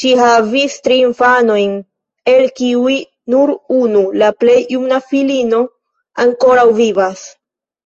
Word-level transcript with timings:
Ŝi 0.00 0.10
havis 0.18 0.76
tri 0.86 0.94
infanojn, 1.08 1.72
el 2.34 2.46
kiuj 2.60 2.94
nur 3.34 3.52
unu, 3.80 4.04
la 4.22 4.32
plej 4.44 4.56
juna 4.76 5.00
filino, 5.10 5.60
ankoraŭ 6.28 6.66
vivas. 6.82 7.28